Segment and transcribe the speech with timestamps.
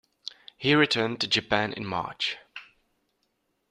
[0.57, 2.37] He returned to Japan in March.